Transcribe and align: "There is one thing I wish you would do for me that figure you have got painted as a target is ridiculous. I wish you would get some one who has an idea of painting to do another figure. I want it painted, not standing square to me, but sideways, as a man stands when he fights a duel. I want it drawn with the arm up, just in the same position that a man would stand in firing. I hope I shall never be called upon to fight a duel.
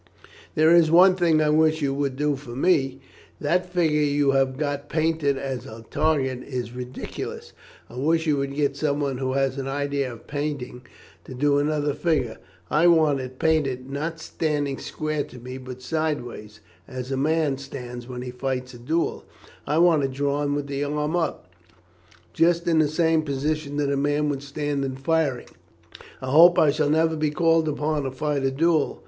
"There 0.55 0.73
is 0.73 0.89
one 0.89 1.13
thing 1.13 1.43
I 1.43 1.51
wish 1.51 1.83
you 1.83 1.93
would 1.93 2.15
do 2.15 2.35
for 2.35 2.55
me 2.55 3.01
that 3.39 3.71
figure 3.71 4.01
you 4.01 4.31
have 4.31 4.57
got 4.57 4.89
painted 4.89 5.37
as 5.37 5.67
a 5.67 5.85
target 5.91 6.41
is 6.41 6.71
ridiculous. 6.73 7.53
I 7.87 7.97
wish 7.97 8.25
you 8.25 8.37
would 8.37 8.55
get 8.55 8.75
some 8.75 8.99
one 8.99 9.19
who 9.19 9.33
has 9.33 9.59
an 9.59 9.67
idea 9.67 10.11
of 10.11 10.25
painting 10.25 10.81
to 11.25 11.35
do 11.35 11.59
another 11.59 11.93
figure. 11.93 12.39
I 12.71 12.87
want 12.87 13.19
it 13.19 13.37
painted, 13.37 13.91
not 13.91 14.19
standing 14.19 14.79
square 14.79 15.23
to 15.25 15.37
me, 15.37 15.59
but 15.59 15.83
sideways, 15.83 16.61
as 16.87 17.11
a 17.11 17.15
man 17.15 17.59
stands 17.59 18.07
when 18.07 18.23
he 18.23 18.31
fights 18.31 18.73
a 18.73 18.79
duel. 18.79 19.25
I 19.67 19.77
want 19.77 20.01
it 20.01 20.09
drawn 20.13 20.55
with 20.55 20.65
the 20.65 20.83
arm 20.83 21.15
up, 21.15 21.47
just 22.33 22.67
in 22.67 22.79
the 22.79 22.87
same 22.87 23.21
position 23.21 23.77
that 23.77 23.91
a 23.93 23.97
man 23.97 24.29
would 24.29 24.41
stand 24.41 24.83
in 24.83 24.95
firing. 24.95 25.49
I 26.23 26.31
hope 26.31 26.57
I 26.57 26.71
shall 26.71 26.89
never 26.89 27.15
be 27.15 27.29
called 27.29 27.69
upon 27.69 28.01
to 28.01 28.09
fight 28.11 28.43
a 28.43 28.49
duel. 28.49 28.99